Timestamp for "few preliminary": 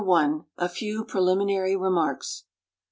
0.67-1.75